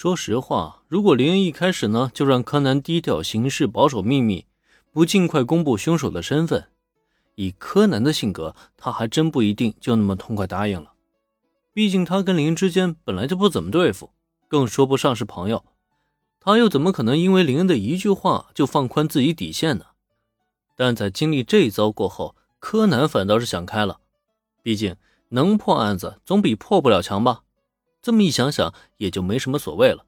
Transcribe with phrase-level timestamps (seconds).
[0.00, 4.46] 说实话，如果林恩一开始呢就让柯南低调行事，保守秘密，
[4.92, 6.68] 不尽快公布凶手的身份，
[7.34, 10.92] 以柯南的性格，他还真不一定就那么痛快答应了。
[11.72, 14.12] 毕竟他跟林恩之间本来就不怎么对付，
[14.46, 15.64] 更说不上是朋友。
[16.38, 19.86] 他又怎么可能因为林恩的一句话就放宽自己底线呢？
[20.76, 23.98] 但在经历这一遭过后，柯南反倒是想开了。
[24.62, 24.94] 毕竟
[25.30, 27.40] 能破案子总比破不了强吧。
[28.00, 30.04] 这么一想想，也就没什么所谓了。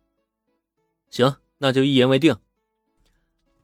[1.10, 2.36] 行，那就一言为定。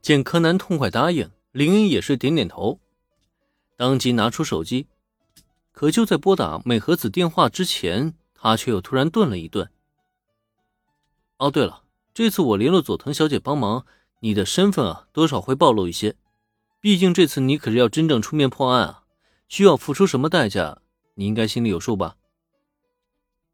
[0.03, 2.81] 见柯南痛快答应，林恩也是点点头，
[3.77, 4.87] 当即拿出手机。
[5.73, 9.71] 可就在拨打美和子电话之前，他却又突然顿了一顿。
[11.39, 11.83] 哦，对了，
[12.15, 13.85] 这次我联络佐藤小姐帮忙，
[14.21, 16.17] 你的身份啊，多少会暴露一些。
[16.81, 19.05] 毕竟这次你可是要真正出面破案啊，
[19.49, 20.79] 需要付出什么代价，
[21.15, 22.17] 你应该心里有数吧？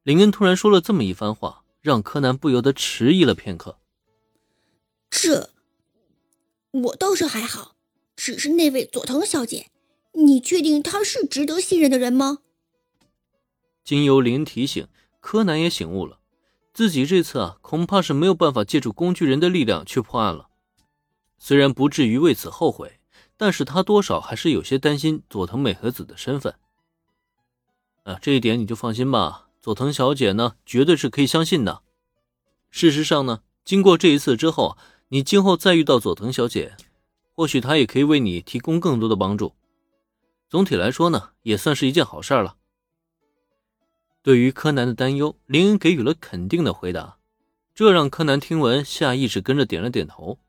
[0.03, 3.79] 林恩突然说了这么一番话，让柯南不由得迟疑了片刻。
[5.09, 5.51] 这，
[6.71, 7.77] 我倒是还好，
[8.17, 9.71] 只是那位佐藤小姐，
[10.15, 12.39] 你确定她是值得信任的人吗？
[13.85, 14.89] 经由林恩提醒，
[15.21, 16.19] 柯南也醒悟了，
[16.75, 20.49] 自己这次啊，恐怕是没有办法借助工具人的力量去破案了。
[21.39, 22.99] 虽然不至于为此后悔，
[23.37, 26.55] 但是他多少还是有些担心佐藤美和子的身份。
[28.03, 29.49] 啊，这一点你就放心吧。
[29.63, 31.83] 佐藤小姐呢，绝对是可以相信的。
[32.69, 34.77] 事实上呢，经过这一次之后，
[35.11, 36.77] 你今后再遇到佐藤小姐，
[37.33, 39.55] 或许她也可以为你提供更多的帮助。
[40.51, 42.57] 总体来说呢，也算是一件好事了。
[44.21, 47.19] 对于柯南的担忧，林恩给予了肯定的回答，
[47.73, 50.41] 这让柯南听闻，下意识跟着点了点头。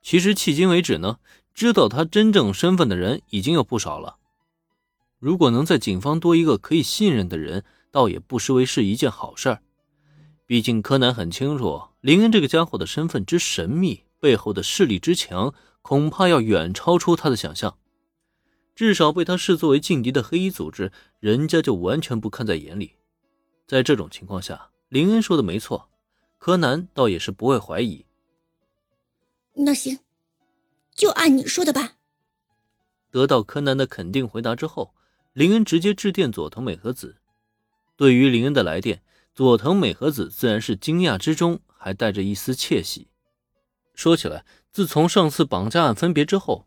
[0.00, 1.18] 其实迄今为止呢，
[1.52, 4.16] 知道他真正身份的人已经有不少了。
[5.18, 7.62] 如果能在警方多一个可以信任的人，
[7.96, 9.62] 倒也不失为是一件好事儿，
[10.44, 17.78] 毕竟柯南很清楚林恩这个家伙的身份之神秘，背后的势力之强，恐怕要远超出他的想象。
[18.74, 22.96] 至少被他视作为劲敌的黑衣组织，人家就完全不看在眼里。
[23.66, 25.88] 在这种情况下，林恩说的没错，
[26.36, 28.04] 柯南倒也是不会怀疑。
[29.54, 30.00] 那行，
[30.94, 31.96] 就按你说的办。
[33.10, 34.94] 得到柯南的肯定回答之后，
[35.32, 37.16] 林恩直接致电佐藤美和子。
[37.96, 39.02] 对于林恩的来电，
[39.34, 43.08] 佐藤美和子自然是惊讶之中还带着一丝窃喜。
[43.94, 46.66] 说起来，自从上次绑架案分别之后，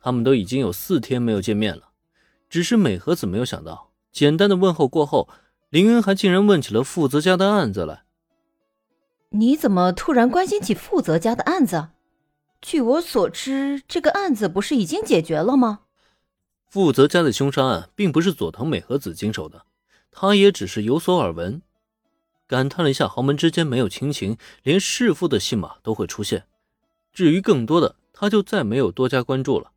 [0.00, 1.88] 他们都已经有四天没有见面了。
[2.48, 5.28] 只是美和子没有想到，简单的问候过后，
[5.70, 8.04] 林恩还竟然问起了负责家的案子来。
[9.30, 11.88] 你怎么突然关心起负责家的案子？
[12.62, 15.80] 据我所知，这个案子不是已经解决了吗？
[16.68, 19.65] 负责家的凶杀案并不是佐藤美和子经手的。
[20.18, 21.60] 他也只是有所耳闻，
[22.46, 26.46] 感叹了一下豪门之间没有亲情，连弑父的戏码都会出现。
[27.12, 29.72] 至于更多的，他就再没有多加关注了。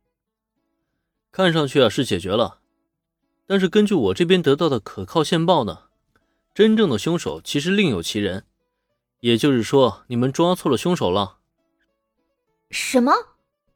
[1.30, 2.60] 看上去啊是解决了，
[3.46, 5.90] 但是根据我这边得到的可靠线报呢，
[6.54, 8.46] 真正的凶手其实另有其人。
[9.20, 11.36] 也就是说，你们抓错了凶手了。
[12.70, 13.12] 什么？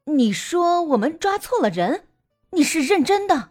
[0.04, 2.08] 你说我们抓错了人？
[2.52, 3.50] 你是认真的？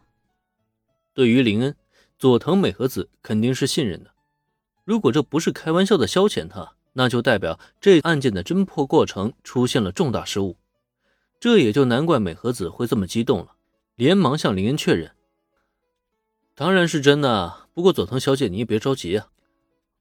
[1.14, 1.76] 对于林恩。
[2.24, 4.12] 佐藤美和子肯定是信任的，
[4.86, 10.56] 如果这不是开玩笑的消遣他，那就代表这案件的侦破过程出现了重大失误。
[11.38, 13.56] 这也就难怪美和子会这么激动了，
[13.96, 15.12] 连忙向林恩确认
[16.56, 19.28] ：“当然是真的，不过佐藤小姐你也别着急啊，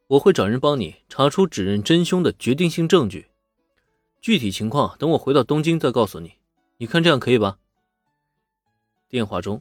[0.06, 3.26] 我会找人帮你查出指认真凶的决定性证据。
[4.20, 6.34] 具体情况等我回到东京再告诉你，
[6.76, 7.58] 你看这样可以吧？”
[9.10, 9.60] 电话中。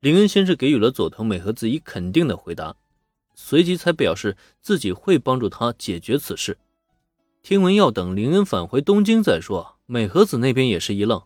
[0.00, 2.76] 林恩先是给予了佐藤美和子以肯定的回答，
[3.34, 6.56] 随即才表示自己会帮助他解决此事。
[7.42, 11.24] 听闻要等林恩返回东京再说，美和子那边也是一愣：“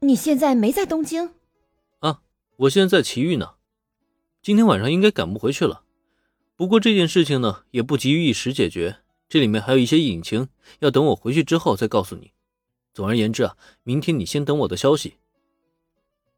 [0.00, 1.34] 你现在没在东京？
[1.98, 2.22] 啊，
[2.56, 3.56] 我现在在奇遇呢，
[4.40, 5.82] 今天晚上应该赶不回去了。
[6.56, 10.48] 不过这件事情呢，也不急于一时解决，这里面还有一些隐情，
[10.78, 12.30] 要等我回去之后再告诉你。
[12.94, 15.16] 总而言之啊，明天你先等我的消息。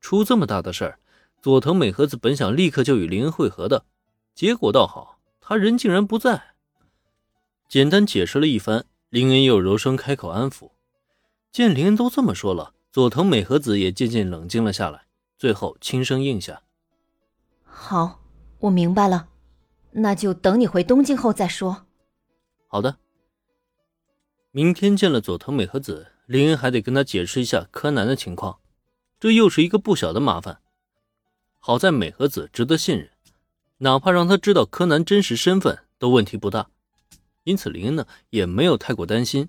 [0.00, 0.98] 出这么大的事儿。”
[1.40, 3.84] 佐藤美和子本想立刻就与林恩会合的，
[4.34, 6.54] 结果倒好，他人竟然不在。
[7.68, 10.70] 简单解释了一番，林恩又柔声开口安抚。
[11.52, 15.06] 见林恩都这么说了，佐藤美和子也渐渐冷静了下来，
[15.38, 16.62] 最后轻声应下
[17.64, 18.20] ：“好，
[18.58, 19.28] 我明白了，
[19.92, 21.86] 那就等你回东京后再说。”
[22.68, 22.98] 好的。
[24.50, 28.58] 明天见了佐藤美和子，林恩还得跟他解释一下柯南的情况，
[29.20, 30.60] 这又是一个不小的麻烦。
[31.66, 33.10] 好在美和子值得信任，
[33.78, 36.68] 哪怕让他知道柯南真实身份都问题不大。
[37.42, 39.48] 因此林恩呢也没有太过担心。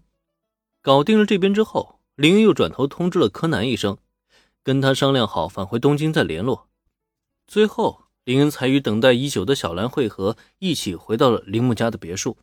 [0.81, 4.00] 搞定了这边之后，林恩又转头通知了柯南一声，
[4.64, 6.68] 跟他商量好返回东京再联络。
[7.46, 12.36] 最后，林恩才与等待已久的小兰会合，一起回到了铃木家的别墅。